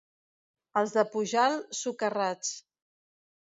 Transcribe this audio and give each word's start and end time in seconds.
Els 0.81 0.93
del 0.95 1.07
Pujal, 1.17 1.59
socarrats. 1.81 2.57